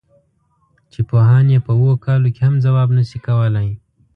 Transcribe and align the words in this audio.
چې 0.91 0.99
پوهان 1.09 1.45
یې 1.53 1.59
په 1.65 1.71
اوو 1.77 1.93
کالو 2.05 2.29
کې 2.35 2.41
هم 2.47 2.55
ځواب 2.65 2.89
نه 2.97 3.03
شي 3.09 3.19
کولای. 3.27 3.69